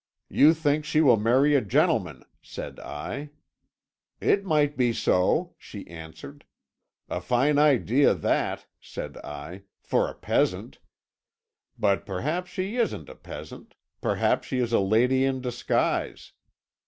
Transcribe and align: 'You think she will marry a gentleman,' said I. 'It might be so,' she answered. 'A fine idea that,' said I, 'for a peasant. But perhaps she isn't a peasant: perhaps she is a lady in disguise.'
'You 0.29 0.55
think 0.55 0.83
she 0.83 0.99
will 0.99 1.15
marry 1.17 1.53
a 1.53 1.61
gentleman,' 1.61 2.25
said 2.41 2.79
I. 2.79 3.29
'It 4.19 4.43
might 4.43 4.75
be 4.75 4.93
so,' 4.93 5.53
she 5.59 5.85
answered. 5.85 6.43
'A 7.07 7.21
fine 7.21 7.59
idea 7.59 8.15
that,' 8.15 8.65
said 8.79 9.17
I, 9.19 9.61
'for 9.83 10.09
a 10.09 10.15
peasant. 10.15 10.79
But 11.77 12.07
perhaps 12.07 12.49
she 12.49 12.77
isn't 12.77 13.09
a 13.09 13.15
peasant: 13.15 13.75
perhaps 14.01 14.47
she 14.47 14.57
is 14.57 14.73
a 14.73 14.79
lady 14.79 15.23
in 15.23 15.39
disguise.' 15.39 16.33